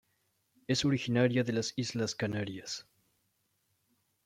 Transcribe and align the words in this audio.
Es 0.65 0.83
originaria 0.83 1.43
de 1.43 1.53
las 1.53 1.73
Islas 1.75 2.15
Canarias. 2.15 2.87